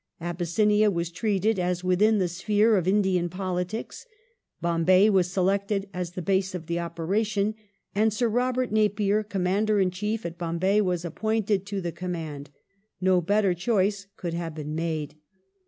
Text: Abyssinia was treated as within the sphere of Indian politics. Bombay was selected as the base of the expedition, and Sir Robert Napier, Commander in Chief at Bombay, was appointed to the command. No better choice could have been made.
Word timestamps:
Abyssinia 0.19 0.89
was 0.89 1.11
treated 1.11 1.59
as 1.59 1.83
within 1.83 2.17
the 2.17 2.27
sphere 2.27 2.75
of 2.75 2.87
Indian 2.87 3.29
politics. 3.29 4.07
Bombay 4.59 5.11
was 5.11 5.29
selected 5.31 5.87
as 5.93 6.13
the 6.13 6.23
base 6.23 6.55
of 6.55 6.65
the 6.65 6.79
expedition, 6.79 7.53
and 7.93 8.11
Sir 8.11 8.27
Robert 8.27 8.71
Napier, 8.71 9.21
Commander 9.21 9.79
in 9.79 9.91
Chief 9.91 10.25
at 10.25 10.39
Bombay, 10.39 10.81
was 10.81 11.05
appointed 11.05 11.67
to 11.67 11.81
the 11.81 11.91
command. 11.91 12.49
No 12.99 13.21
better 13.21 13.53
choice 13.53 14.07
could 14.17 14.33
have 14.33 14.55
been 14.55 14.73
made. 14.73 15.17